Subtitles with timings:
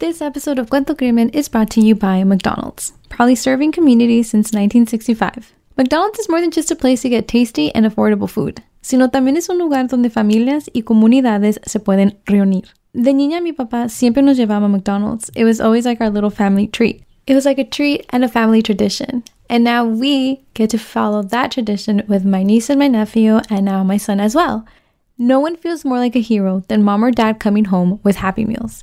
[0.00, 4.46] This episode of Cuento Crimen is brought to you by McDonald's, proudly serving communities since
[4.46, 5.52] 1965.
[5.76, 9.36] McDonald's is more than just a place to get tasty and affordable food, sino también
[9.36, 12.64] es un lugar donde familias y comunidades se pueden reunir.
[12.92, 15.30] De niña, mi papá siempre nos llevaba a McDonald's.
[15.36, 17.04] It was always like our little family treat.
[17.28, 19.22] It was like a treat and a family tradition.
[19.48, 23.64] And now we get to follow that tradition with my niece and my nephew, and
[23.64, 24.66] now my son as well.
[25.16, 28.44] No one feels more like a hero than mom or dad coming home with Happy
[28.44, 28.82] Meals.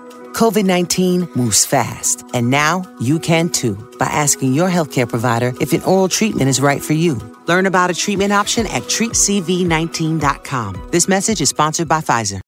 [0.33, 5.73] COVID 19 moves fast, and now you can too by asking your healthcare provider if
[5.73, 7.19] an oral treatment is right for you.
[7.47, 10.89] Learn about a treatment option at treatcv19.com.
[10.91, 12.39] This message is sponsored by Pfizer.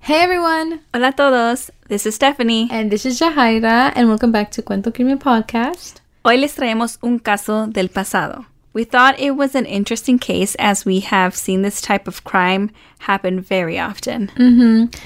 [0.00, 0.80] Hey everyone!
[0.94, 2.68] Hola todos, this is Stephanie.
[2.70, 5.96] And this is Jahaira, and welcome back to Cuento Crimen Podcast.
[6.24, 8.46] Hoy les traemos un caso del pasado.
[8.72, 12.70] We thought it was an interesting case as we have seen this type of crime
[13.00, 14.28] happen very often.
[14.36, 14.96] Mm-hmm.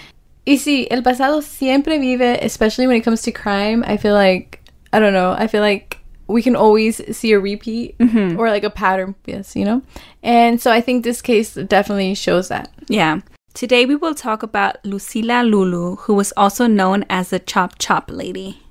[0.44, 3.84] Y sí, el pasado siempre vive, especially when it comes to crime.
[3.86, 4.60] I feel like,
[4.92, 8.38] I don't know, I feel like we can always see a repeat mm-hmm.
[8.38, 9.82] or like a pattern, yes, you know?
[10.22, 12.70] And so I think this case definitely shows that.
[12.88, 13.20] Yeah.
[13.54, 18.10] Today we will talk about Lucila Lulu, who was also known as the Chop Chop
[18.10, 18.62] Lady.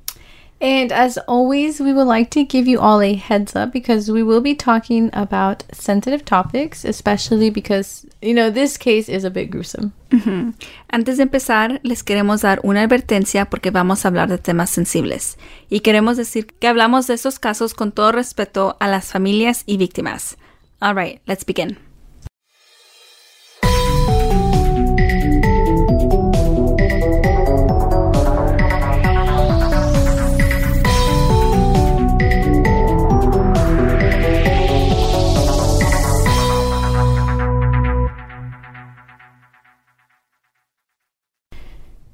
[0.62, 4.22] And as always, we would like to give you all a heads up because we
[4.22, 9.50] will be talking about sensitive topics, especially because, you know, this case is a bit
[9.50, 9.92] gruesome.
[10.12, 10.52] Mm-hmm.
[10.94, 15.36] Antes de empezar, les queremos dar una advertencia porque vamos a hablar de temas sensibles.
[15.68, 19.78] Y queremos decir que hablamos de estos casos con todo respeto a las familias y
[19.78, 20.38] víctimas.
[20.80, 21.91] All right, let's begin.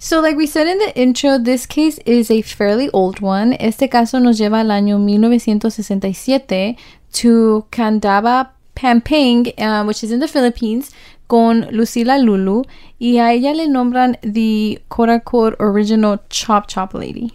[0.08, 3.52] So, like we said in the intro, this case is a fairly old one.
[3.60, 6.78] Este caso nos lleva al año 1967
[7.12, 10.92] to Candaba, Pampanga, uh, which is in the Philippines,
[11.28, 12.64] con Lucila Lulu,
[13.02, 17.34] y a ella le nombran the quote unquote original Chop Chop Lady.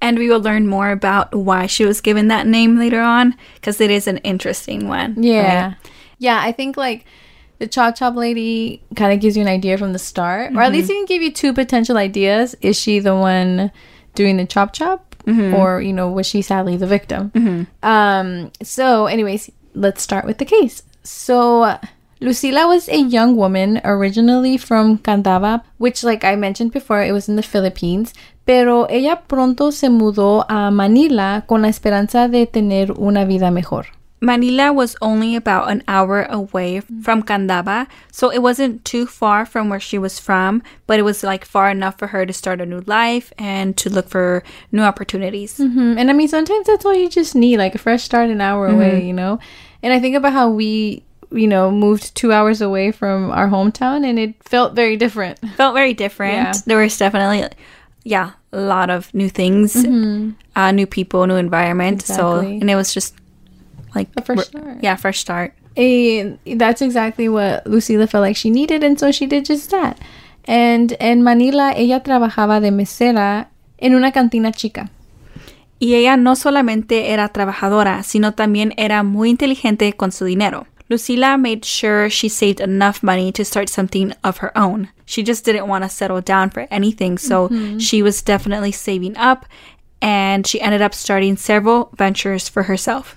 [0.00, 3.82] And we will learn more about why she was given that name later on, because
[3.82, 5.22] it is an interesting one.
[5.22, 5.66] Yeah.
[5.66, 5.76] Right?
[6.16, 7.04] Yeah, I think like
[7.58, 10.58] the chop chop lady kind of gives you an idea from the start, mm-hmm.
[10.58, 10.96] or at least mm-hmm.
[10.96, 12.56] even give you two potential ideas.
[12.60, 13.70] Is she the one
[14.14, 15.54] doing the chop chop, mm-hmm.
[15.54, 17.30] or you know, was she sadly the victim?
[17.30, 17.86] Mm-hmm.
[17.86, 18.52] Um.
[18.62, 20.82] So, anyways, let's start with the case.
[21.02, 21.78] So.
[22.20, 27.28] Lucila was a young woman originally from Candaba, which, like I mentioned before, it was
[27.28, 28.12] in the Philippines.
[28.44, 33.86] Pero ella pronto se mudó a Manila con la esperanza de tener una vida mejor.
[34.20, 39.68] Manila was only about an hour away from Candaba, so it wasn't too far from
[39.68, 42.66] where she was from, but it was like far enough for her to start a
[42.66, 44.42] new life and to look for
[44.72, 45.58] new opportunities.
[45.58, 45.98] Mm-hmm.
[45.98, 48.68] And I mean, sometimes that's all you just need, like a fresh start an hour
[48.68, 48.76] mm-hmm.
[48.76, 49.38] away, you know?
[49.82, 54.04] And I think about how we, you know, moved two hours away from our hometown
[54.04, 55.38] and it felt very different.
[55.56, 56.34] Felt very different.
[56.34, 56.52] Yeah.
[56.66, 57.48] There was definitely,
[58.02, 60.30] yeah, a lot of new things, mm-hmm.
[60.56, 62.00] uh, new people, new environment.
[62.00, 62.24] Exactly.
[62.24, 63.14] So, and it was just
[63.98, 64.78] like a fresh start.
[64.82, 65.52] Yeah, fresh start.
[65.76, 69.98] And that's exactly what Lucila felt like she needed, and so she did just that.
[70.44, 73.48] And en Manila, ella trabajaba de mesera
[73.78, 74.90] en una cantina chica.
[75.80, 80.66] Y ella no solamente era trabajadora, sino también era muy inteligente con su dinero.
[80.88, 84.88] Lucila made sure she saved enough money to start something of her own.
[85.04, 87.78] She just didn't want to settle down for anything, so mm-hmm.
[87.78, 89.44] she was definitely saving up
[90.00, 93.16] and she ended up starting several ventures for herself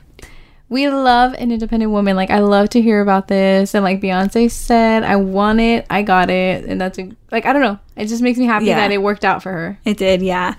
[0.71, 2.15] we love an independent woman.
[2.15, 3.75] Like I love to hear about this.
[3.75, 7.51] And like Beyonce said, I want it, I got it, and that's a, like I
[7.51, 7.77] don't know.
[7.97, 8.77] It just makes me happy yeah.
[8.77, 9.77] that it worked out for her.
[9.83, 10.55] It did, yeah.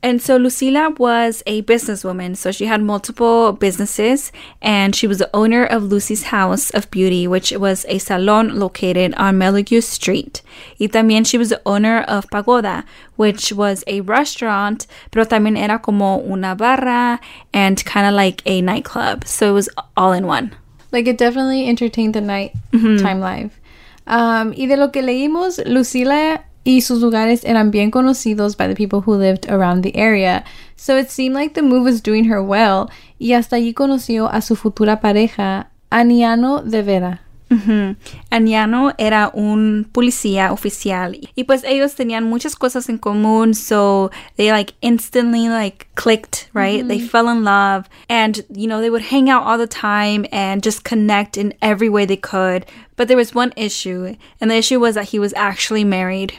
[0.00, 2.36] And so Lucila was a businesswoman.
[2.36, 4.30] So she had multiple businesses
[4.62, 9.12] and she was the owner of Lucy's House of Beauty, which was a salon located
[9.16, 10.42] on Meligue Street.
[10.78, 12.84] Y también she was the owner of Pagoda,
[13.16, 17.18] which was a restaurant, pero también era como una barra
[17.52, 19.26] and kind of like a nightclub.
[19.26, 20.54] So it was all in one.
[20.92, 23.60] Like it definitely entertained the night time life.
[24.06, 28.74] Um, y de lo que leímos, Lucila y sus lugares eran bien conocidos by the
[28.74, 30.44] people who lived around the area.
[30.76, 32.90] So it seemed like the move was doing her well.
[33.18, 37.20] Y hasta allí conoció a su futura pareja, Aniano de Vera.
[37.50, 37.96] Ujú.
[38.30, 44.50] Aniano era un policía oficial y pues ellos tenían muchas cosas en común so they
[44.50, 49.30] like instantly like clicked right they fell in love and you know they would hang
[49.30, 52.66] out all the time and just connect in every way they could
[52.96, 56.34] but there was one issue and the issue was that he was actually married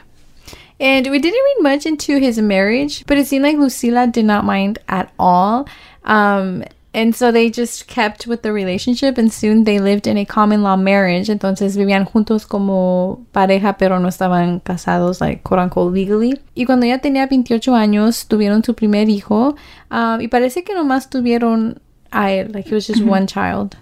[0.79, 4.45] And we didn't read much into his marriage, but it seemed like Lucila did not
[4.45, 5.67] mind at all.
[6.05, 10.25] Um, and so they just kept with the relationship, and soon they lived in a
[10.25, 11.27] common law marriage.
[11.27, 16.33] Entonces vivían juntos como pareja, pero no estaban casados, like quote unquote legally.
[16.55, 19.55] Y cuando ella tenía 28 años, tuvieron su primer hijo.
[19.91, 21.79] Um, y parece que nomás tuvieron
[22.11, 23.77] a él, like it was just one child.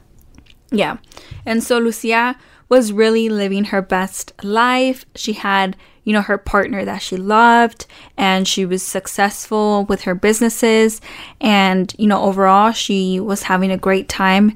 [0.71, 0.97] Yeah.
[1.45, 2.35] And so Lucia
[2.69, 5.05] was really living her best life.
[5.15, 10.15] She had, you know, her partner that she loved and she was successful with her
[10.15, 11.01] businesses.
[11.41, 14.51] And, you know, overall, she was having a great time.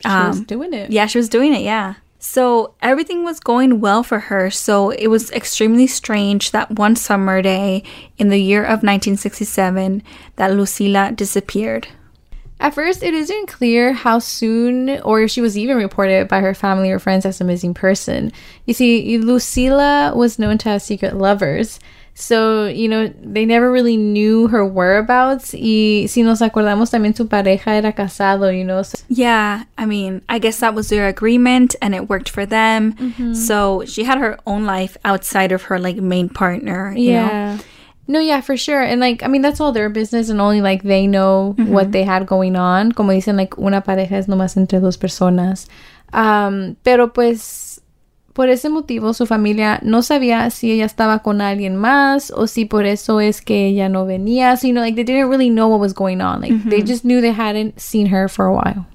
[0.00, 0.90] She was um, doing it.
[0.90, 1.60] Yeah, she was doing it.
[1.60, 1.94] Yeah.
[2.18, 4.50] So everything was going well for her.
[4.50, 7.84] So it was extremely strange that one summer day
[8.18, 10.02] in the year of 1967
[10.34, 11.86] that Lucila disappeared.
[12.58, 16.54] At first, it isn't clear how soon or if she was even reported by her
[16.54, 18.32] family or friends as a missing person.
[18.64, 21.78] You see, Lucila was known to have secret lovers.
[22.18, 25.52] So, you know, they never really knew her whereabouts.
[25.52, 28.82] Y si nos acordamos también su pareja era casado, you know.
[28.82, 32.94] So, Yeah, I mean, I guess that was their agreement and it worked for them.
[32.94, 33.34] Mm-hmm.
[33.34, 37.58] So she had her own life outside of her like main partner, you know?
[38.08, 38.82] No, yeah, for sure.
[38.82, 42.04] And like, I mean, that's all their business and only like they know what they
[42.04, 42.92] had going on.
[42.92, 45.66] Como dicen, like, una pareja es nomás entre dos personas.
[46.12, 47.80] Um, pero pues,
[48.32, 52.64] por ese motivo, su familia no sabía si ella estaba con alguien más o si
[52.64, 54.56] por eso es que ella no venía.
[54.56, 56.42] So, you know, like, they didn't really know what was going on.
[56.42, 58.86] Like, they just knew they hadn't seen her for a while.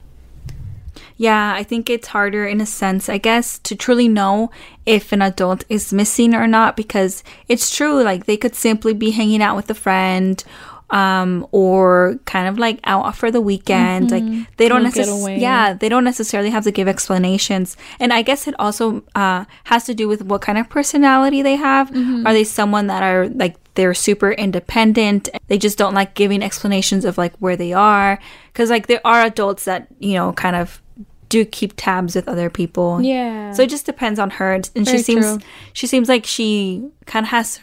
[1.22, 4.50] Yeah, I think it's harder in a sense, I guess, to truly know
[4.88, 9.12] if an adult is missing or not because it's true, like they could simply be
[9.12, 10.44] hanging out with a friend
[10.90, 14.24] um or kind of like out for the weekend like
[14.58, 17.78] they don't necessarily yeah they don't necessarily have to give explanations.
[18.00, 21.56] And i guess it also uh has to do with what kind of personality they
[21.56, 21.92] have.
[22.26, 27.06] Are they someone that are like they're super independent they just don't like giving explanations
[27.06, 28.20] of like where they are?
[28.52, 30.82] Because like there are adults that you know kind of
[31.32, 33.54] do keep tabs with other people Yeah.
[33.54, 35.40] so it just depends on her and she seems true.
[35.74, 37.60] she seems like she kind of has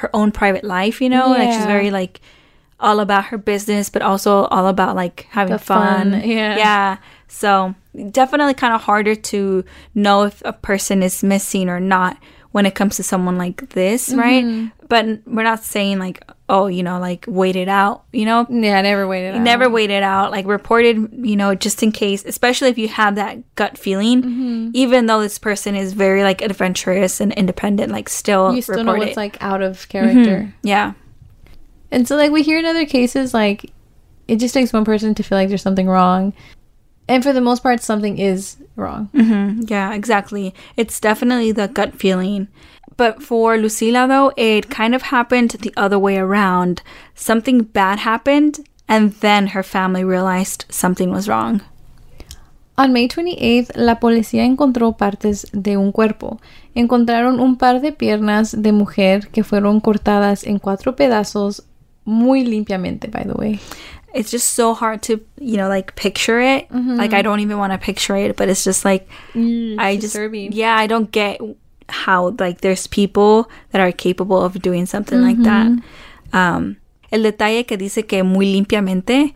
[0.00, 1.38] her own private life you know yeah.
[1.44, 2.20] like she's very like
[2.80, 6.10] all about her business but also all about like having fun.
[6.12, 6.56] fun, yeah.
[6.56, 6.96] yeah
[7.28, 7.74] so
[8.10, 9.64] definitely kind of harder to
[9.94, 12.16] know if a person is missing or not
[12.50, 14.18] when it comes to someone like this Mm-hmm.
[14.20, 18.46] right but we're not saying like oh you know like wait it out you know
[18.50, 19.34] yeah, I never waited.
[19.36, 19.40] out.
[19.40, 23.14] never wait it out like reported you know just in case especially if you have
[23.14, 24.70] that gut feeling Mm-hmm.
[24.74, 28.94] even though this person is very like adventurous and independent like still You still know
[28.94, 28.98] it.
[28.98, 30.52] what's like out of character.
[30.62, 30.92] yeah
[31.90, 33.70] And so, like, we hear in other cases, like,
[34.26, 36.32] it just takes one person to feel like there's something wrong.
[37.06, 39.10] And for the most part, something is wrong.
[39.68, 40.54] Yeah, exactly.
[40.78, 42.48] It's definitely the gut feeling.
[42.96, 46.82] But for Lucila, though, it kind of happened the other way around.
[47.14, 51.62] Something bad happened, and then her family realized something was wrong.
[52.78, 56.40] On May 28th, la policía encontró partes de un cuerpo.
[56.74, 61.62] Encontraron un par de piernas de mujer que fueron cortadas en cuatro pedazos
[62.04, 63.60] muy limpiamente, by the way.
[64.14, 66.68] It's just so hard to, you know, like picture it.
[66.70, 66.96] Mm-hmm.
[66.96, 70.16] Like, I don't even want to picture it, but it's just like, mm, I just,
[70.54, 71.40] yeah, I don't get
[71.92, 75.70] how, like, there's people that are capable of doing something like that.
[76.32, 76.76] Um,
[77.12, 79.34] el detalle que dice que muy limpiamente,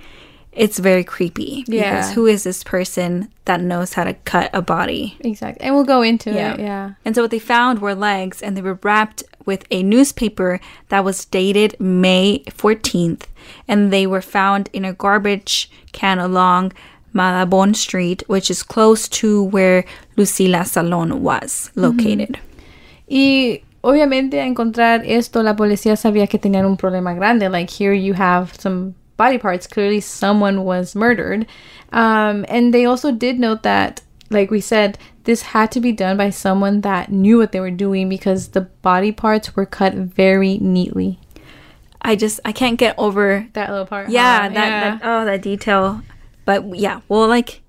[0.53, 1.65] it's very creepy.
[1.69, 1.91] Yeah.
[2.01, 5.17] Because who is this person that knows how to cut a body?
[5.21, 5.63] Exactly.
[5.65, 6.55] And we'll go into Yeah.
[6.55, 6.61] it.
[6.61, 6.91] Yeah.
[7.05, 10.59] And so what they found were legs, and they were wrapped with a newspaper
[10.89, 13.27] that was dated May 14th.
[13.69, 16.73] And they were found in a garbage can along
[17.15, 19.85] Malabon Street, which is close to where
[20.17, 22.39] Lucila Salon was located.
[23.09, 27.49] Y obviamente, a encontrar esto, la policía sabía que tenían un problema grande.
[27.49, 29.67] Like, here you have some body parts.
[29.67, 31.47] Clearly, someone was murdered.
[31.93, 36.17] Um, and they also did note that, like we said, this had to be done
[36.17, 40.59] by someone that knew what they were doing because the body parts were cut very
[40.59, 41.19] neatly.
[42.03, 44.11] I just I can't get over That little part.
[44.11, 44.49] yeah, huh?
[44.51, 46.03] that, that oh that detail.
[46.45, 47.63] But yeah, we'll like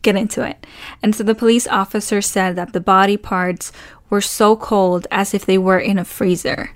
[0.00, 0.66] get into it.
[1.02, 3.70] And so the police officer said that the body parts
[4.12, 6.70] were so cold as if they were in a freezer.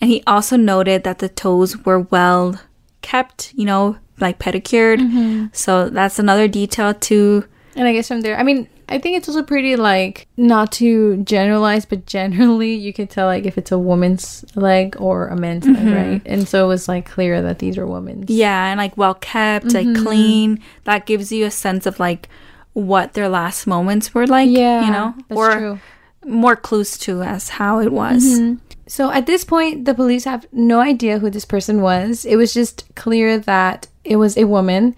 [0.00, 2.60] And he also noted that the toes were well
[3.02, 4.98] kept, you know, like pedicured.
[4.98, 5.46] Mm-hmm.
[5.52, 7.46] So that's another detail too.
[7.76, 11.18] And I guess from there, I mean, I think it's also pretty like not to
[11.18, 15.64] generalize, but generally you can tell like if it's a woman's leg or a man's
[15.64, 15.94] leg, mm-hmm.
[15.94, 16.22] right?
[16.26, 18.28] And so it was like clear that these are women's.
[18.28, 20.04] Yeah, and like well kept, like mm-hmm.
[20.04, 20.60] clean.
[20.82, 22.28] That gives you a sense of like
[22.72, 24.50] what their last moments were like.
[24.50, 25.80] Yeah, you know, that's or true.
[26.24, 28.24] More clues to as how it was.
[28.24, 28.54] Mm-hmm.
[28.86, 32.24] So at this point, the police have no idea who this person was.
[32.24, 34.94] It was just clear that it was a woman.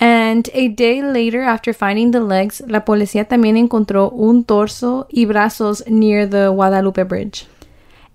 [0.00, 5.24] And a day later, after finding the legs, la policía también encontró un torso y
[5.24, 7.46] brazos near the Guadalupe Bridge.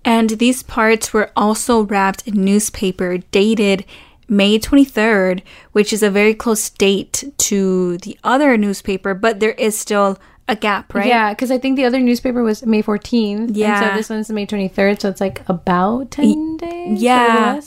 [0.04, 3.84] And these parts were also wrapped in newspaper dated
[4.28, 5.42] May 23rd,
[5.72, 10.56] which is a very close date to the other newspaper, but there is still a
[10.56, 11.06] gap, right?
[11.06, 13.36] Yeah, because I think the other newspaper was May 14th.
[13.48, 13.90] And Yeah.
[13.90, 15.00] so this one's May 23rd.
[15.00, 17.02] So it's like about 10 days.
[17.02, 17.60] yeah.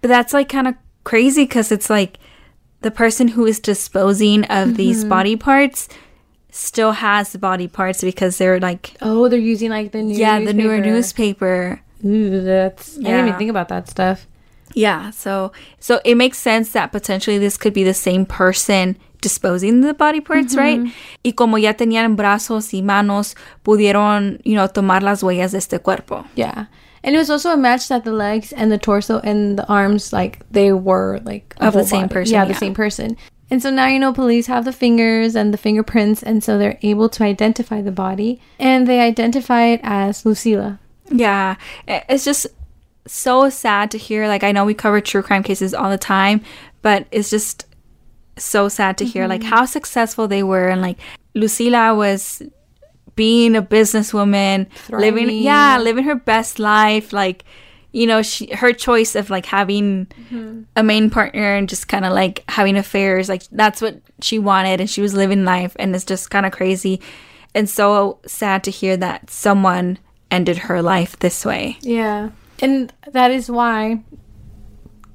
[0.00, 0.74] But that's like kind of
[1.04, 2.18] crazy because it's like
[2.80, 5.08] the person who is disposing of these mm-hmm.
[5.10, 5.88] body parts
[6.50, 10.40] still has the body parts because they're like, Oh, they're using like the new yeah,
[10.40, 11.80] the newer newspaper.
[12.02, 12.08] newspaper.
[12.08, 12.98] Ooh, that's.
[12.98, 14.26] I didn't even think about that stuff.
[14.74, 19.80] Yeah, so so it makes sense that potentially this could be the same person disposing
[19.80, 20.80] the body parts, right?
[21.24, 25.82] Y como ya tenían brazos y manos, pudieron, you know, tomar las huellas de este
[25.82, 26.26] cuerpo.
[26.34, 26.66] Yeah.
[27.02, 30.12] And it was also a match that the legs and the torso and the arms,
[30.12, 32.12] like, they were like Of the same body.
[32.12, 33.16] person, Yeah, the same person.
[33.50, 36.78] And so now, you know, police have the fingers and the fingerprints, and so they're
[36.82, 38.40] able to identify the body.
[38.58, 40.78] And they identify it as Lucila.
[41.10, 42.46] Yeah, it's just
[43.06, 44.26] so sad to hear.
[44.28, 46.40] Like, I know we cover true crime cases all the time,
[46.82, 47.66] but it's just
[48.36, 49.50] so sad to hear, like, mm-hmm.
[49.50, 50.68] how successful they were.
[50.68, 50.98] And, like,
[51.34, 52.42] Lucila was
[53.14, 57.12] being a businesswoman, living, yeah, living her best life.
[57.12, 57.44] Like,
[57.92, 60.62] you know, she her choice of like having mm-hmm.
[60.76, 64.80] a main partner and just kind of like having affairs, like that's what she wanted,
[64.80, 67.00] and she was living life, and it's just kind of crazy,
[67.54, 69.98] and so sad to hear that someone
[70.30, 71.76] ended her life this way.
[71.82, 72.30] Yeah.
[72.60, 74.02] And that is why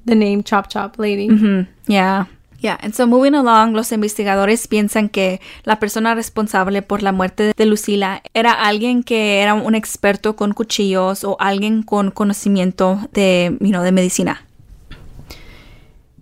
[0.04, 1.28] the name Chop Chop Lady.
[1.28, 1.70] Mm-hmm.
[1.90, 2.26] Yeah.
[2.60, 7.52] Yeah, and so moving along, los investigadores piensan que la persona responsable por la muerte
[7.56, 13.56] de Lucila era alguien que era un experto con cuchillos o alguien con conocimiento de,
[13.60, 14.44] you know, de medicina.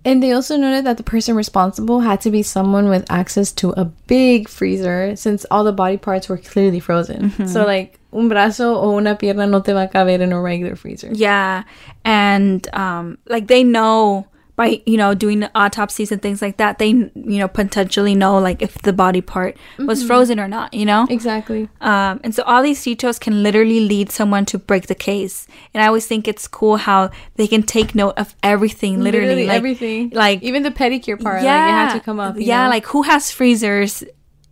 [0.05, 3.71] And they also noted that the person responsible had to be someone with access to
[3.77, 7.33] a big freezer since all the body parts were clearly frozen.
[7.49, 10.77] So, like, un brazo o una pierna no te va a caber in a regular
[10.77, 11.11] freezer.
[11.13, 11.65] Yeah,
[12.05, 14.27] and um, like they know
[14.57, 18.63] by you know doing autopsies and things like that, they you know potentially know like
[18.63, 20.73] if the body part was frozen or not.
[20.75, 21.69] You know, Exactly.
[21.81, 25.47] um, and so all these details can literally lead someone to break the case.
[25.75, 29.57] And I always think it's cool how they can take note of everything, literally, like,
[29.59, 30.11] everything.
[30.11, 31.43] like even the pedicure part.
[31.43, 32.37] Like, it had to come up.
[32.39, 32.71] yeah, know?
[32.71, 34.03] like who has freezers,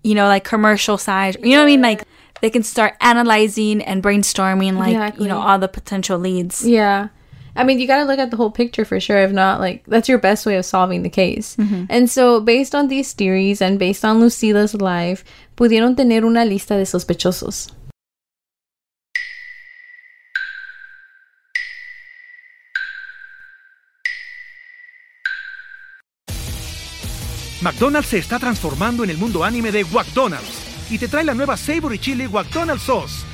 [0.03, 1.35] you know, like commercial size.
[1.43, 1.83] You know what I mean?
[1.83, 2.05] Like
[2.43, 5.25] they can start analyzing and brainstorming, like Exactly.
[5.25, 6.67] you know all the potential leads.
[6.69, 7.09] Yeah.
[7.57, 9.19] I mean, you got to look at the whole picture for sure.
[9.19, 11.57] If not, like, that's your best way of solving the case.
[11.57, 11.85] Mm-hmm.
[11.89, 15.25] And so, based on these theories and based on Lucila's life,
[15.57, 17.71] pudieron tener una lista de sospechosos.
[27.63, 31.57] McDonald's se está transformando en el mundo anime de McDonald's y te trae la nueva
[31.57, 33.34] Savory Chili McDonald's Sauce.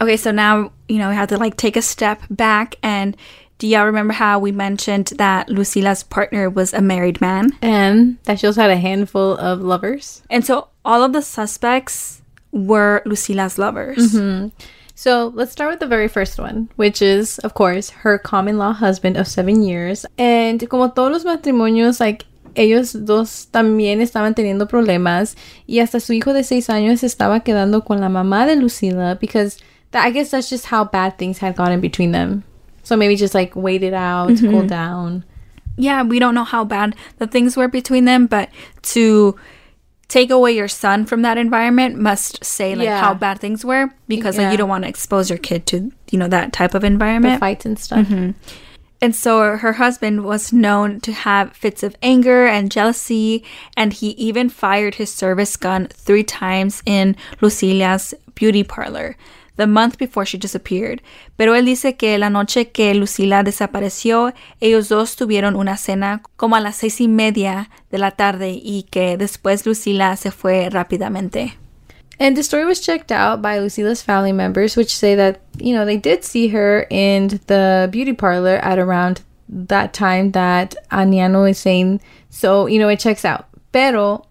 [0.00, 3.16] Okay, so now, you know, we have to like take a step back and
[3.58, 7.56] do y'all remember how we mentioned that Lucila's partner was a married man?
[7.62, 10.22] And that she also had a handful of lovers.
[10.28, 12.20] And so all of the suspects
[12.52, 14.12] were Lucila's lovers.
[14.12, 14.48] Mm-hmm.
[14.94, 18.72] So let's start with the very first one, which is, of course, her common law
[18.72, 20.04] husband of seven years.
[20.18, 22.24] And como todos los matrimonios, like,
[22.54, 25.34] ellos dos también estaban teniendo problemas.
[25.66, 29.58] Y hasta su hijo de seis años estaba quedando con la mamá de Lucila because
[29.90, 32.44] that, I guess that's just how bad things had gotten between them.
[32.82, 34.66] So maybe just like wait it out, cool mm-hmm.
[34.66, 35.24] down.
[35.76, 38.48] Yeah, we don't know how bad the things were between them, but
[38.82, 39.36] to
[40.08, 43.00] take away your son from that environment must say like Yeah.
[43.00, 46.18] how bad things were because like you don't want to expose your kid to, you
[46.18, 47.40] know, that type of The environment.
[47.40, 48.06] fights and stuff.
[48.06, 48.30] Mm-hmm.
[49.02, 53.44] And so her husband was known to have fits of anger and jealousy,
[53.76, 59.16] and he even fired his service gun three times in Lucilia's beauty parlor
[59.56, 61.02] the month before she disappeared.
[61.36, 66.56] Pero él dice que la noche que Lucila desapareció, ellos dos tuvieron una cena como
[66.56, 71.54] a las seis y media de la tarde y que después Lucila se fue rápidamente.
[72.18, 75.84] And the story was checked out by Lucila's family members, which say that, you know,
[75.84, 81.58] they did see her in the beauty parlor at around that time that Aniano is
[81.58, 82.00] saying.
[82.30, 83.46] So, you know, it checks out.
[83.70, 84.25] Pero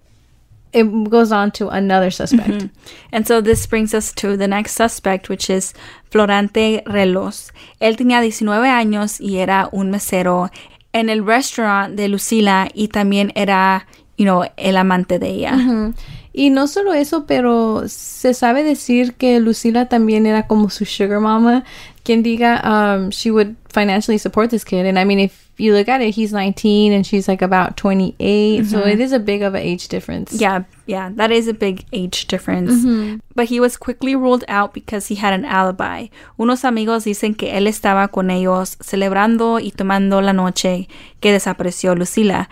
[0.76, 2.70] it goes on to another suspect.
[3.12, 5.74] And so this brings us to the next suspect, which is
[6.12, 7.52] Florante Relos.
[7.80, 10.52] Él tenía 19 años y era un mesero
[10.94, 15.94] en el restaurant de Lucila y también era, you know, el amante de ella.
[16.34, 21.22] Y no solo eso, pero se sabe decir que Lucila también era como su sugar
[21.22, 21.64] mama.
[22.06, 24.86] Quien diga, um, she would financially support this kid.
[24.86, 28.66] And I mean, if you look at it, he's 19 and she's like about 28.
[28.68, 30.34] So it is a big of an age difference.
[30.34, 32.86] Yeah, yeah, that is a big age difference.
[33.34, 36.08] But he was quickly ruled out because he had an alibi.
[36.38, 40.88] Unos amigos dicen que él estaba con ellos celebrando y tomando la noche
[41.20, 42.50] que desapareció Lucila.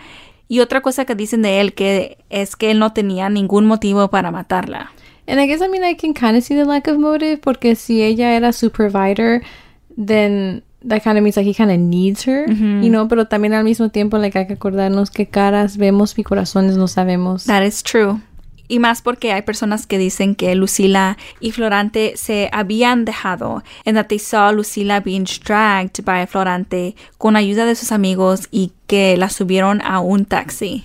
[0.48, 4.08] Y otra cosa que dicen de él que es que él no tenía ningún motivo
[4.10, 4.92] para matarla.
[5.26, 7.76] And I guess, I mean, I can kind of see the lack of motive porque
[7.76, 9.42] si ella era su provider,
[9.96, 13.54] then that kind of means like he kind of needs her, you know, pero también
[13.54, 17.46] al mismo tiempo, like, hay que acordarnos que caras vemos y corazones no sabemos.
[17.46, 18.20] That is true.
[18.66, 23.96] Y más porque hay personas que dicen que Lucila y Florante se habían dejado and
[23.96, 29.16] that they saw Lucila being dragged by Florante con ayuda de sus amigos y que
[29.16, 30.84] la subieron a un taxi.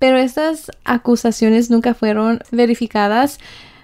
[0.00, 3.38] Pero estas acusaciones nunca fueron verificadas,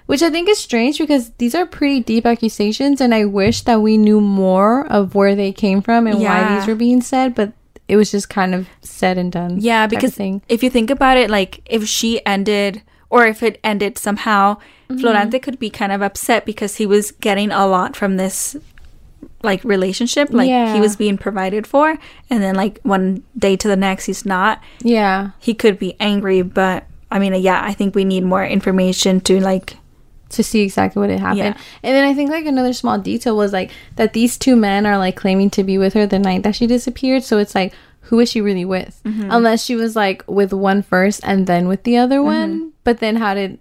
[0.06, 3.80] which I think is strange because these are pretty deep accusations, and I wish that
[3.80, 7.52] we knew more of where they came from and why these were being said, but
[7.86, 9.58] it was just kind of said and done.
[9.60, 12.82] Yeah, because if you think about it, like if she ended
[13.16, 14.57] or if it ended somehow,
[14.88, 15.05] Mm-hmm.
[15.05, 18.57] Florante could be kind of upset because he was getting a lot from this
[19.42, 20.31] like relationship.
[20.31, 21.98] Like he was being provided for,
[22.31, 24.62] and then like one day to the next he's not.
[24.83, 25.31] Yeah.
[25.40, 29.40] He could be angry, but I mean, yeah, I think we need more information to
[29.40, 29.76] like.
[30.29, 31.55] to see exactly what had happened.
[31.57, 31.62] Yeah.
[31.83, 34.98] And then I think like another small detail was like that these two men are
[34.98, 37.22] like claiming to be with her the night that she disappeared.
[37.22, 37.72] So it's like,
[38.06, 39.00] who is she really with?
[39.04, 39.28] Mm-hmm.
[39.30, 42.26] Unless she was like with one first and then with the other mm-hmm.
[42.26, 42.72] one.
[42.84, 43.58] But then how did,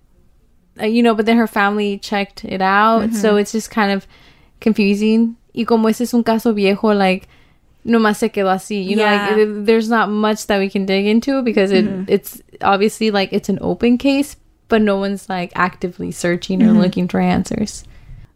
[0.80, 3.04] uh, you know, but then her family checked it out.
[3.04, 3.16] Mm-hmm.
[3.16, 4.08] So it's just kind of
[4.62, 5.38] confusing.
[5.54, 7.28] Y como ese es un caso viejo, like,
[7.86, 8.86] nomás se quedó así.
[8.86, 9.30] You know, Yeah.
[9.30, 13.32] like, it- there's not much that we can dig into because it it's obviously like
[13.32, 14.36] it's an open case,
[14.68, 17.84] but no one's like actively searching or looking for answers.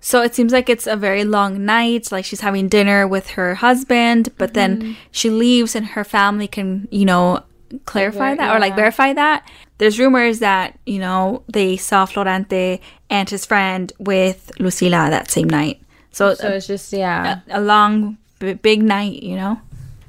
[0.01, 2.11] So it seems like it's a very long night.
[2.11, 4.91] Like she's having dinner with her husband, but then mm-hmm.
[5.11, 7.43] she leaves and her family can, you know,
[7.85, 9.47] clarify Ver- that or like verify that.
[9.77, 15.49] There's rumors that, you know, they saw Florante and his friend with Lucila that same
[15.49, 15.81] night.
[16.11, 17.41] So, So it's just yeah.
[17.49, 19.59] a, a long, b- big night, you know?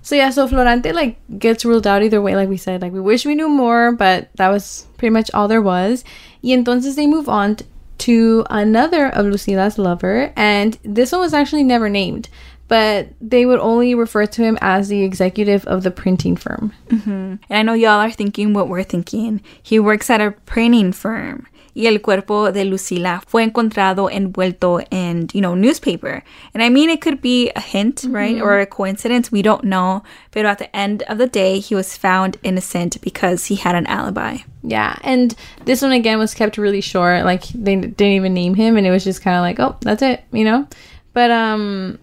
[0.03, 2.81] So yeah, so Florante like gets ruled out either way, like we said.
[2.81, 6.05] Like we wish we knew more, but that was pretty much all there was.
[6.43, 7.67] Y entonces they move on t-
[8.01, 12.29] to another of Lucila's lover, and this one was actually never named,
[12.69, 16.73] but they would only refer to him as the executive of the printing firm.
[16.89, 17.11] Mm-hmm.
[17.11, 19.43] And I know y'all are thinking what we're thinking.
[19.63, 21.47] He works at a printing firm.
[21.75, 26.23] Y el cuerpo de Lucila fue encontrado envuelto in, you know, newspaper.
[26.53, 28.41] And I mean, it could be a hint, right?
[28.41, 29.31] Or a coincidence.
[29.31, 30.03] We don't know.
[30.33, 33.87] But at the end of the day, he was found innocent because he had an
[33.87, 34.39] alibi.
[34.63, 37.25] Yeah, and this one again was kept really short.
[37.25, 40.03] Like they didn't even name him, and it was just kind of like, oh, that's
[40.03, 40.67] it, you know.
[41.13, 41.99] But um,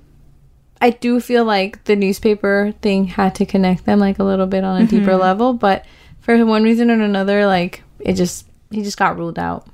[0.81, 4.63] I do feel like the newspaper thing had to connect them like a little bit
[4.63, 5.53] on a deeper level.
[5.53, 5.85] But
[6.19, 9.65] for one reason or another, like it just he just got ruled out.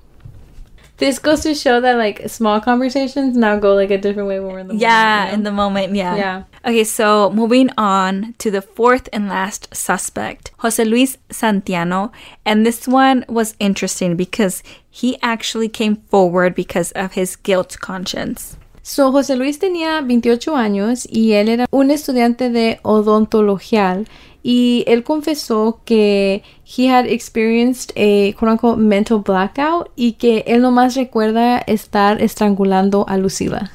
[0.97, 4.53] This goes to show that like small conversations now go like a different way when
[4.53, 6.15] we're in the Yeah, moment, you in the moment, yeah.
[6.15, 6.43] Yeah.
[6.65, 12.11] Okay, so moving on to the fourth and last suspect, Jose Luis Santiano.
[12.45, 18.55] And this one was interesting because he actually came forward because of his guilt conscience.
[18.85, 24.05] So, José Luis tenía 28 años y él era un estudiante de odontología
[24.43, 30.61] y él confesó que he had experienced a quote unquote mental blackout y que él
[30.61, 33.71] nomás recuerda estar estrangulando a Lucila.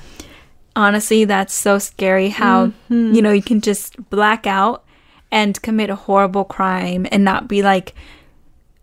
[0.77, 4.85] Honestly, that's so scary how, you know, you can just black out
[5.33, 7.95] and commit a horrible crime and not be like,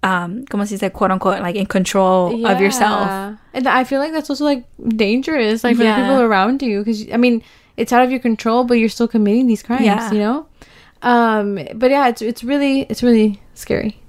[0.04, 3.08] um, como se dice, quote unquote, like in control of yourself.
[3.08, 3.36] Yeah.
[3.54, 4.65] And I feel like that's also like
[4.98, 5.95] dangerous, like for Yeah.
[5.95, 7.41] the people around you, because I mean,
[7.78, 10.12] it's out of your control, but you're still committing these crimes, Yeah.
[10.12, 10.48] you know.
[11.06, 14.02] Um, but yeah, it's it's really it's really scary.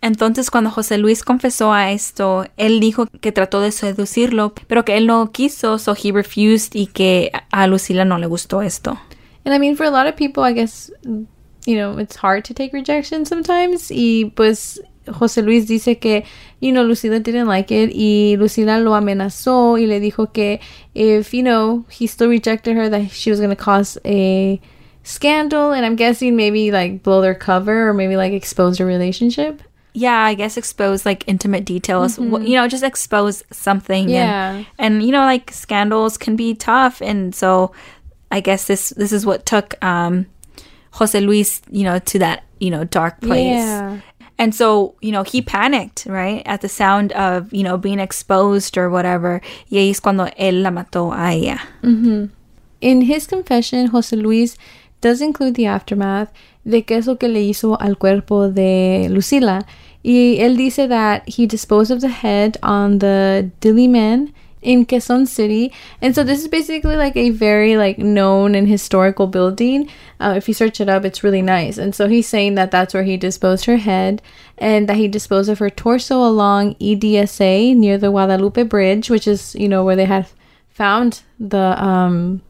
[0.00, 4.96] Entonces, cuando José Luis confesó a esto, él dijo que trató de seducirlo, pero que
[4.96, 8.98] él no quiso, so he refused y que a Lucila no le gustó esto.
[9.44, 12.54] And I mean, for a lot of people, I guess, you know, it's hard to
[12.54, 13.90] take rejection sometimes.
[13.90, 16.24] Y pues José Luis dice que,
[16.60, 17.90] you know, Lucila didn't like it.
[17.92, 20.60] Y Lucila lo amenazó y le dijo que
[20.94, 24.60] if, you know, he still rejected her, that she was going to cause a
[25.02, 25.72] scandal.
[25.72, 29.62] And I'm guessing maybe like blow their cover or maybe like expose their relationship.
[29.94, 32.16] Yeah, I guess expose like intimate details.
[32.16, 34.04] Wh- You know, just expose something.
[34.04, 34.64] and- Yeah.
[34.78, 37.72] And, you know, like scandals can be tough, and so
[38.30, 40.26] I guess this this is what took um,
[40.92, 43.56] Jose Luis, you know, to that you know dark place.
[43.64, 44.00] Yeah.
[44.40, 46.42] And so, you know, he panicked, right?
[46.46, 49.40] At the sound of, you know, being exposed or whatever.
[49.68, 51.58] Y ahí es cuando él la mató a ella.
[52.80, 54.56] In his confession, José Luis
[55.00, 56.32] does include the aftermath
[56.64, 59.64] de qué que le hizo al cuerpo de Lucila.
[60.02, 64.32] Y él dice that he disposed of the head on the Diliman
[64.62, 65.72] in Quezon City.
[66.00, 69.88] And so this is basically like a very like known and historical building.
[70.20, 71.78] Uh, if you search it up, it's really nice.
[71.78, 74.22] And so he's saying that that's where he disposed her head
[74.56, 79.54] and that he disposed of her torso along EDSA near the Guadalupe Bridge, which is,
[79.54, 80.28] you know, where they had
[80.68, 82.40] found the um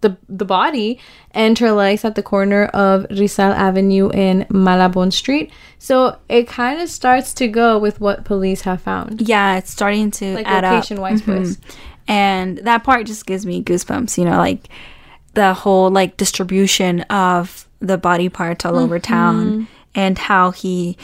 [0.00, 0.98] the the body
[1.32, 5.50] and her legs at the corner of Rizal Avenue and Malabon Street.
[5.78, 9.22] So it kind of starts to go with what police have found.
[9.28, 11.02] Yeah, it's starting to Like add location up.
[11.02, 11.22] wise.
[11.22, 11.58] Mhm.
[12.06, 14.68] And that part just gives me goosebumps, you know, like
[15.34, 19.12] the whole like distribution of the body parts all over Mm-hmm.
[19.14, 20.96] town and how he,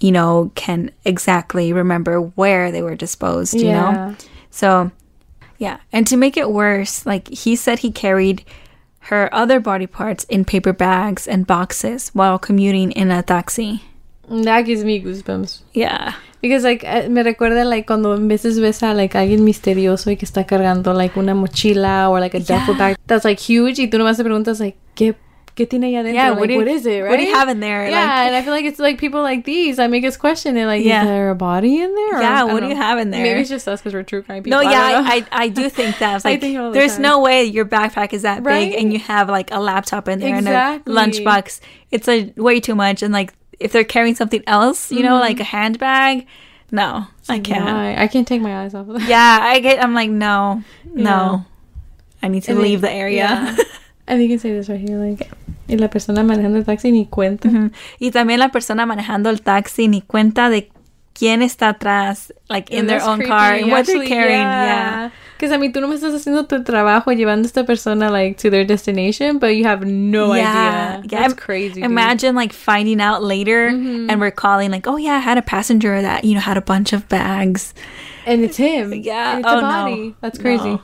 [0.00, 4.14] you know, can exactly remember where they were disposed, you know?
[4.50, 4.90] So,
[5.58, 5.78] yeah.
[5.92, 8.44] And to make it worse, like he said he carried
[9.10, 13.82] her other body parts in paper bags and boxes while commuting in a taxi.
[14.28, 15.60] That gives me goosebumps.
[15.74, 16.14] Yeah.
[16.40, 20.16] Because like eh, me recuerda like cuando a veces ves a like alguien misterioso y
[20.16, 23.88] que está cargando like una mochila or like a duffel bag that's like huge y
[23.88, 25.14] tú nomás te preguntas like qué
[25.56, 26.14] qué tiene allá adentro?
[26.14, 27.10] Yeah, like, what do what is it, right?
[27.10, 27.88] what do you have in there?
[27.88, 30.56] Yeah, Like- and I feel like it's like people like these that make us question
[30.56, 30.66] it.
[30.66, 31.02] Like, Yeah.
[31.02, 32.18] is there a body in there?
[32.18, 33.22] Or- Yeah, I what do you have in there?
[33.22, 34.60] Maybe it's just us because we're true crime people.
[34.62, 35.02] No, yeah.
[35.04, 36.10] I, I, I do think that.
[36.10, 37.02] I was I like, the there's time.
[37.02, 38.70] no way your backpack is that Right?
[38.72, 40.92] big and you have like a laptop in there Exactly.
[40.96, 41.60] and a lunchbox.
[41.90, 43.02] It's a way too much.
[43.02, 45.20] And like, if they're carrying something else, you know, mm-hmm.
[45.20, 46.26] like a handbag,
[46.72, 47.68] no, I can't.
[47.98, 49.08] I can't take my eyes off of that.
[49.08, 49.80] Yeah, I get.
[49.82, 51.44] I'm like, no, no,
[52.20, 53.16] I need to And leave the area.
[53.16, 53.56] yeah.
[54.06, 55.30] I think you can say this right here, like,
[55.68, 57.48] y la persona manejando el taxi ni cuenta.
[57.98, 60.70] y también la persona manejando el taxi ni cuenta de
[61.14, 64.42] quién está atrás, like in their own creepy, car and what they're carrying.
[64.42, 65.10] Yeah.
[65.38, 68.36] Because, I mean, tú no me estás haciendo tu trabajo llevando a esta persona, like,
[68.38, 70.44] to their destination, but you have no idea.
[70.44, 71.84] Yeah, That's im- crazy, dude.
[71.84, 76.00] Imagine like finding out later and we're calling like, oh yeah, I had a passenger
[76.02, 77.74] that, you know, had a bunch of bags.
[78.26, 78.92] And it's him.
[78.92, 79.36] Yeah.
[79.36, 79.68] And it's Oh, a no.
[79.68, 80.14] body.
[80.20, 80.70] That's crazy.
[80.70, 80.80] No.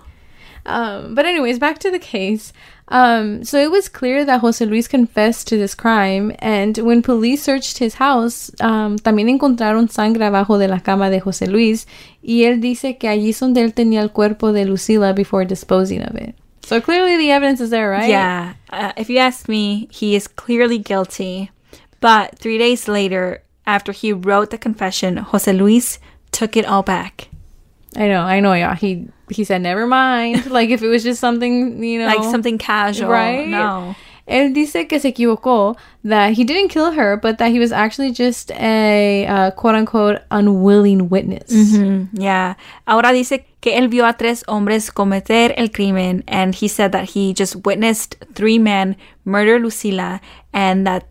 [0.67, 2.53] Um, but anyways, back to the case.
[2.91, 7.41] Um, so it was clear that Jose Luis confessed to this crime, and when police
[7.41, 11.87] searched his house, um, también encontraron sangre abajo de la cama de Jose Luis,
[12.21, 16.03] y él dice que allí es donde él tenía el cuerpo de Lucila before disposing
[16.03, 16.35] of it.
[16.63, 18.09] So clearly the evidence is there, right?
[18.09, 18.55] Yeah.
[18.71, 21.51] Uh, if you ask me, he is clearly guilty.
[22.01, 26.01] But three days later, after he wrote the confession, Jose Luis
[26.33, 27.29] took it all back.
[27.97, 28.75] I know, I know, yeah.
[28.75, 30.47] He he said, never mind.
[30.51, 33.11] like if it was just something, you know, Like something casual.
[33.11, 33.49] Right?
[33.49, 33.95] No.
[34.27, 38.13] Él dice que se equivocó, that he didn't kill her, but that he was actually
[38.13, 41.51] just a uh, quote unquote unwilling witness.
[41.53, 42.55] Mm, yeah.
[42.87, 47.11] Ahora dice que él vio a tres hombres cometer el crimen and he said that
[47.11, 50.21] he just witnessed three men murder Lucila
[50.53, 51.07] and that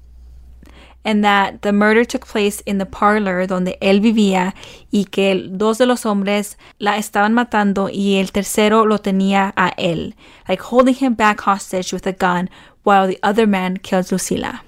[1.05, 4.53] and that the murder took place in the parlor donde él vivía
[4.91, 9.73] y que dos de los hombres la estaban matando y el tercero lo tenía a
[9.77, 10.13] él,
[10.47, 12.49] like holding him back hostage with a gun
[12.83, 14.61] while the other man kills Lucila.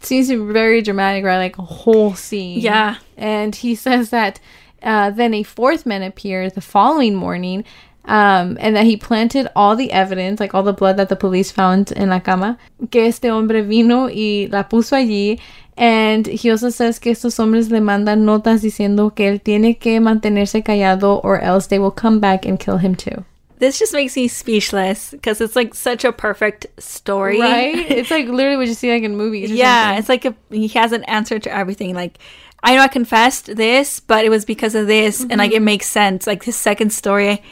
[0.00, 1.38] Seems very dramatic, right?
[1.38, 2.60] Like a whole scene.
[2.60, 2.98] Yeah.
[3.16, 4.38] And he says that
[4.82, 7.64] uh, then a fourth man appeared the following morning
[8.08, 11.50] um, and that he planted all the evidence, like all the blood that the police
[11.52, 12.58] found in la cama,
[12.90, 15.38] que este hombre vino y la puso allí.
[15.76, 20.00] And he also says que estos hombres le mandan notas diciendo que él tiene que
[20.00, 23.24] mantenerse callado or else they will come back and kill him too.
[23.58, 27.38] This just makes me speechless because it's like such a perfect story.
[27.38, 27.76] Right?
[27.90, 29.50] it's like literally what you see like in movies.
[29.50, 29.98] Yeah, something.
[29.98, 31.94] it's like a, he has an answer to everything.
[31.94, 32.18] Like,
[32.62, 35.86] I know I confessed this, but it was because of this, and like it makes
[35.86, 36.26] sense.
[36.26, 37.42] Like his second story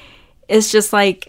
[0.49, 1.29] is just like,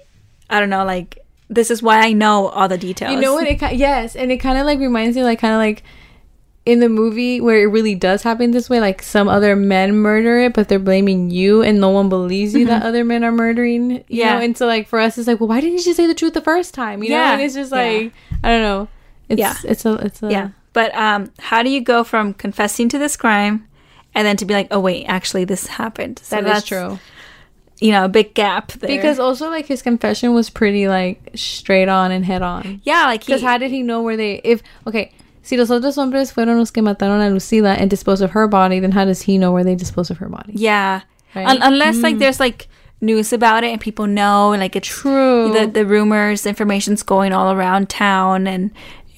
[0.49, 3.13] I don't know, like this is why I know all the details.
[3.13, 3.47] You know what?
[3.47, 5.83] It yes, and it kind of like reminds me, like kind of like
[6.65, 8.81] in the movie where it really does happen this way.
[8.81, 12.65] Like some other men murder it, but they're blaming you, and no one believes you
[12.65, 13.91] that other men are murdering.
[13.91, 14.13] You Mm-hmm.
[14.13, 14.33] Yeah.
[14.35, 14.41] know?
[14.43, 16.33] and so like for us, it's like, well, why didn't you just say the truth
[16.33, 17.01] the first time?
[17.03, 17.33] You know, Yeah.
[17.33, 17.77] and it's just Yeah.
[17.77, 18.87] like I don't know.
[19.29, 19.55] It's Yeah.
[19.63, 23.15] it's a it's a Yeah, but um, how do you go from confessing to this
[23.15, 23.65] crime,
[24.13, 26.19] and then to be like, oh wait, actually this happened?
[26.23, 26.99] So That is that's, true.
[27.79, 28.89] You know, a big gap there.
[28.89, 32.81] Because also like his confession was pretty like straight on and head on.
[32.83, 35.11] yeah, like he, Because how did he know where they if okay.
[35.43, 38.81] Si los otros hombres fueron los que mataron a Lucila and disposed of her body,
[38.81, 40.51] then how does he know where they disposed of her body?
[40.55, 41.01] yeah,
[41.33, 41.47] Right?
[41.47, 42.19] Un- unless like mm.
[42.19, 42.67] there's like
[42.99, 45.53] news about it and people know, and like it's True.
[45.53, 48.71] the the rumors, information's going all around town, and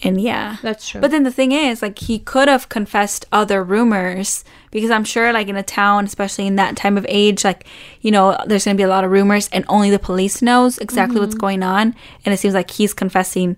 [0.03, 1.01] and yeah, That's true.
[1.01, 5.33] But then the thing is, like, he could have confessed other rumors because I'm sure,
[5.33, 7.65] like, in a town, especially in that time of age, like,
[8.01, 10.77] you know, there's going to be a lot of rumors and only the police knows
[10.77, 11.39] exactly what's Mm-hmm.
[11.41, 11.95] going on.
[12.25, 13.57] And it seems like he's confessing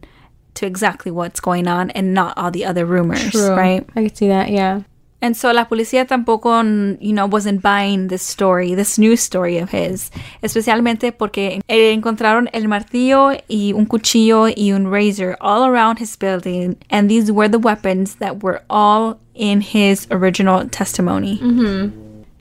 [0.55, 3.51] to exactly what's going on and not all the other rumors, True.
[3.55, 3.87] right?
[3.95, 4.81] I could see that, yeah.
[5.21, 6.63] And so la policía tampoco,
[6.99, 10.09] you know, wasn't buying this story, this new story of his.
[10.41, 16.75] Especialmente porque encontraron el martillo y un cuchillo y un razor all around his building.
[16.89, 21.39] And these were the weapons that were all in his original testimony.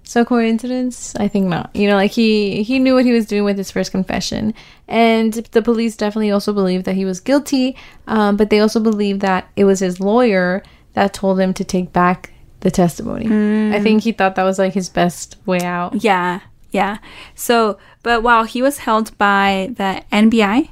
[0.03, 1.15] So coincidence?
[1.17, 1.71] I think not.
[1.73, 4.55] You know, like he he knew what he was doing with his first confession,
[4.89, 7.77] and the police definitely also believed that he was guilty.
[8.09, 10.65] Um, but they also believed that it was his lawyer
[10.95, 13.27] that told him to take back the testimony.
[13.75, 16.03] I think he thought that was like his best way out.
[16.03, 16.99] Yeah, yeah.
[17.35, 20.69] So, but while he was held by the NBI,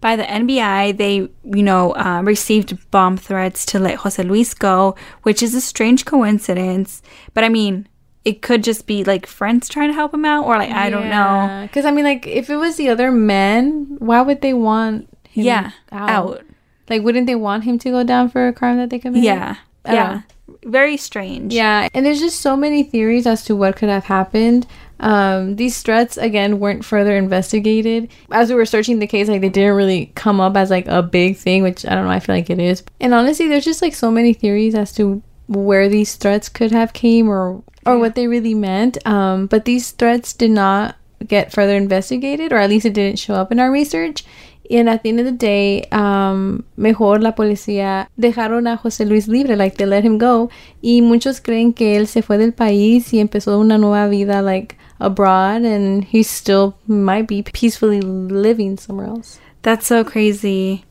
[0.00, 4.94] by the NBI, they, you know, uh, received bomb threats to let Jose Luis go,
[5.24, 7.02] which is a strange coincidence.
[7.34, 7.88] But I mean,
[8.24, 11.08] it could just be like friends trying to help him out, or like, I don't
[11.10, 11.62] know.
[11.66, 15.44] Because I mean, like if it was the other men, why would they want him
[15.46, 16.10] Yeah, out?
[16.10, 16.42] out.
[16.88, 19.24] Like, wouldn't they want him to go down for a crime that they committed?
[19.24, 19.92] Yeah, yeah.
[20.14, 20.22] know.
[20.64, 21.52] Very strange.
[21.52, 24.66] Yeah, and there's just so many theories as to what could have happened.
[25.00, 28.10] Um, these threats again weren't further investigated.
[28.30, 31.02] As we were searching the case, like they didn't really come up as like a
[31.02, 32.10] big thing, which I don't know.
[32.10, 32.82] I feel like it is.
[33.00, 36.92] And honestly, there's just like so many theories as to where these threats could have
[36.92, 39.04] came or or what they really meant.
[39.06, 43.34] Um, but these threats did not get further investigated, or at least it didn't show
[43.34, 44.24] up in our research.
[44.70, 49.26] And at the end of the day, um, mejor la policía dejaron a José Luis
[49.28, 50.50] libre, like they let him go.
[50.82, 54.76] Y muchos creen que él se fue del país y empezó una nueva vida, like
[54.98, 59.38] abroad, and he still might be peacefully living somewhere else.
[59.62, 60.84] That's so crazy.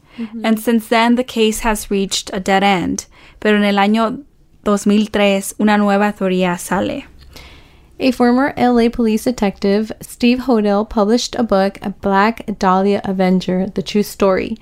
[0.44, 3.06] And since then, the case has reached a dead end.
[3.40, 4.24] Pero en el año
[4.64, 7.06] 2003, una nueva teoría sale.
[8.00, 13.82] A former LA police detective, Steve Hodel, published a book, A Black Dahlia Avenger, The
[13.82, 14.56] True Story.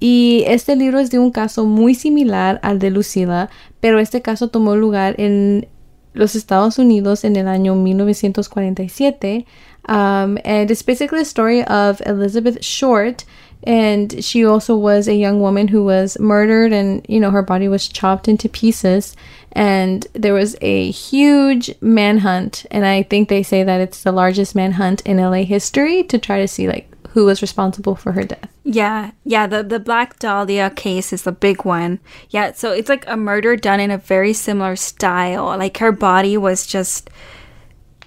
[0.00, 3.50] Y este libro es de un caso muy similar al de Lucila,
[3.82, 5.66] pero este caso tomó lugar en
[6.14, 9.44] los Estados Unidos en el año 1947.
[9.86, 13.24] Um, and it's basically a story of Elizabeth Short.
[13.64, 17.68] And she also was a young woman who was murdered, and you know, her body
[17.68, 19.16] was chopped into pieces.
[19.52, 24.54] And there was a huge manhunt, and I think they say that it's the largest
[24.54, 28.50] manhunt in LA history to try to see like who was responsible for her death.
[28.64, 31.98] Yeah, yeah, the the Black Dahlia case is the big one.
[32.30, 35.46] Yeah, so it's like a murder done in a very similar style.
[35.46, 37.10] Like her body was just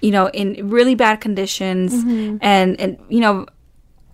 [0.02, 2.36] you know, in really bad conditions mm-hmm.
[2.42, 3.46] and and you know,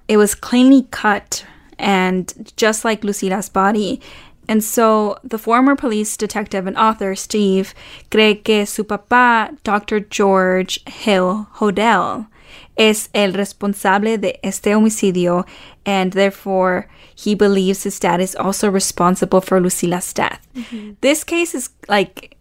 [0.07, 1.45] it was cleanly cut
[1.79, 4.01] and just like Lucila's body.
[4.49, 7.75] And so the former police detective and author Steve
[8.11, 10.01] cree que su papá, Dr.
[10.01, 12.27] George Hill Hodel,
[12.79, 15.45] es el responsable de este homicidio,
[15.85, 20.47] and therefore he believes his dad is also responsible for Lucila's death.
[20.55, 20.93] Mm-hmm.
[21.01, 22.37] This case is like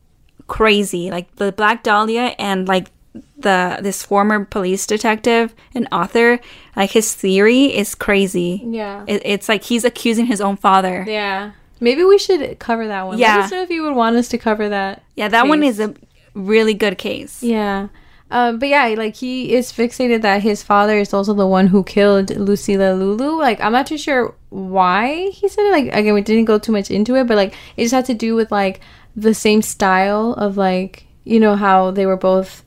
[0.48, 1.12] crazy.
[1.12, 2.92] Like the Black Dahlia and like
[3.38, 6.40] the this former police detective and author,
[6.76, 8.62] like his theory is crazy.
[8.66, 9.04] Yeah.
[9.08, 11.06] It, it's like he's accusing his own father.
[11.08, 11.52] Yeah.
[11.80, 13.18] Maybe we should cover that one.
[13.18, 13.38] Yeah.
[13.38, 15.04] Let us know if you would want us to cover that.
[15.16, 15.94] Yeah, that one is a
[16.34, 17.44] really good case.
[17.44, 17.90] Yeah.
[18.30, 21.84] Um, but yeah, like he is fixated that his father is also the one who
[21.84, 23.40] killed Lucila Lulu.
[23.40, 25.72] Like I'm not too sure why he said it.
[25.72, 28.14] Like again, we didn't go too much into it, but like it just had to
[28.14, 28.82] do with like
[29.16, 32.64] the same style of like you know how they were both.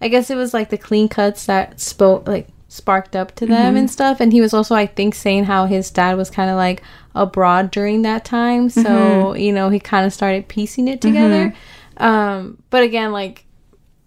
[0.00, 3.76] I guess it was like the clean cuts that spoke like sparked up to them
[3.76, 4.20] and stuff.
[4.20, 6.82] And he was also I think saying how his dad was kind of like
[7.14, 11.52] abroad during that time, so you know he kind of started piecing it together.
[11.96, 13.44] Um, but again, like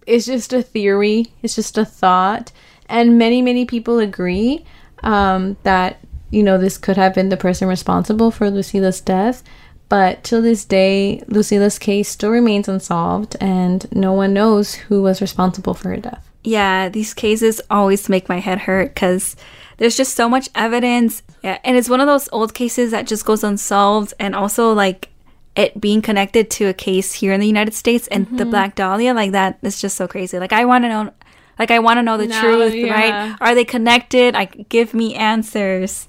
[0.06, 1.26] it's just a theory.
[1.42, 2.50] It's just a thought.
[2.88, 4.64] And many many people agree
[5.02, 6.00] um, that
[6.30, 9.42] you know this could have been the person responsible for lucila's death.
[9.90, 15.20] But till this day lucila's case still remains unsolved and no one knows who was
[15.20, 19.34] responsible for her death Yeah, these cases always make my head hurt because
[19.78, 21.22] there's just so much evidence.
[21.42, 25.08] Yeah, and it's one of those old cases that just goes unsolved, and also like
[25.56, 29.14] it being connected to a case here in the United States and the Black Dahlia,
[29.14, 30.38] like that is just so crazy.
[30.38, 31.12] Like I want to know,
[31.58, 32.92] like I want to know the No, truth, yeah.
[32.92, 33.36] right?
[33.40, 34.34] Are they connected?
[34.34, 36.08] Like give me answers.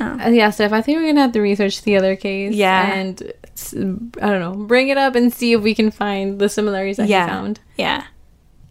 [0.00, 2.94] Uh, yeah steph i think we're gonna have to research the other case Yeah.
[2.94, 3.22] and
[4.20, 7.06] I don't know bring it up and see if we can find the similarities that
[7.08, 7.26] Yeah.
[7.26, 8.02] he found Yeah.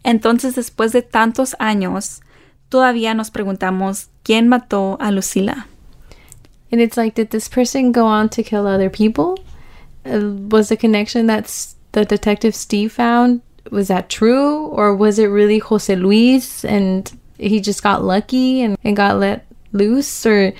[0.04, 2.20] Entonces, después de tantos años,
[2.68, 5.66] todavía nos preguntamos quién mató a Lucila.
[6.70, 9.38] And it's like, did this person go on to kill other people?
[10.04, 11.46] Uh, was the connection that
[11.92, 13.40] the detective Steve found
[13.70, 18.76] was that true, or was it really Jose Luis and he just got lucky and,
[18.84, 20.26] and got let loose?
[20.26, 20.52] Or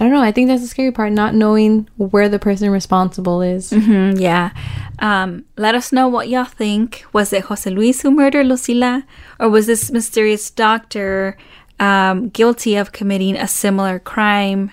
[0.00, 0.22] I don't know.
[0.22, 3.70] I think that's the scary part, not knowing where the person responsible is.
[3.70, 4.50] Mm, yeah.
[4.98, 7.04] Um, let us know what y'all think.
[7.12, 9.04] Was it Jose Luis who murdered Lucila?
[9.38, 11.36] Or was this mysterious doctor
[11.78, 14.70] um, guilty of committing a similar crime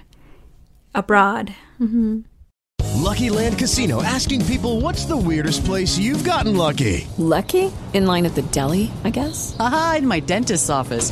[0.95, 1.53] abroad?
[2.95, 7.07] Lucky Land Casino asking people what's the weirdest place you've gotten lucky?
[7.17, 7.71] Lucky?
[7.93, 9.55] In line at the deli, I guess?
[9.59, 11.11] Aha, in my dentist's office.